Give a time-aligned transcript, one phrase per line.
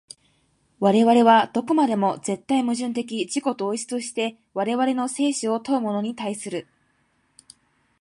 [0.79, 6.67] 我々はどこまでも絶対矛盾的自己同一として我々の生死を問うものに対する。